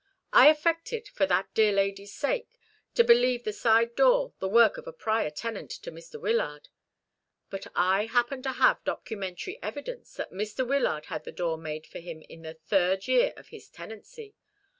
[0.33, 2.59] I affected for that dear lady's sake
[2.95, 6.19] to believe the side door the work of a prior tenant to Mr.
[6.19, 6.69] Wyllard.
[7.51, 10.67] But I happen to have documentary evidence that Mr.
[10.67, 14.33] Wyllard had the door made for him in the third year of his tenancy.